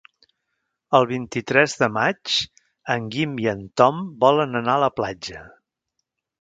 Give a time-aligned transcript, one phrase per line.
[0.99, 2.33] El vint-i-tres de maig
[2.95, 5.47] en Guim i en Tom volen anar a la platja.